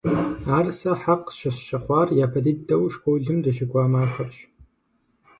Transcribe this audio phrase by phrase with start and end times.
[0.57, 4.37] Ар сэ хьэкъ щысщыхъуар япэ дыдэу школым дыщыкӀуа махуэрщ.